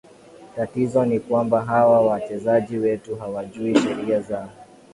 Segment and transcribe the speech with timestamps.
[0.55, 4.49] tatizo ni kwamba hawa wachezaji wetu hawajui sheria za